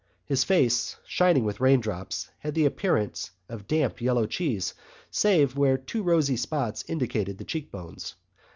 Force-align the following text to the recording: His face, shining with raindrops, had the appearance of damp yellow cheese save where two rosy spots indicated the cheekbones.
His 0.25 0.43
face, 0.43 0.95
shining 1.05 1.43
with 1.43 1.59
raindrops, 1.59 2.31
had 2.39 2.55
the 2.55 2.65
appearance 2.65 3.29
of 3.47 3.67
damp 3.67 4.01
yellow 4.01 4.25
cheese 4.25 4.73
save 5.11 5.55
where 5.55 5.77
two 5.77 6.01
rosy 6.01 6.37
spots 6.37 6.83
indicated 6.87 7.37
the 7.37 7.43
cheekbones. 7.45 8.15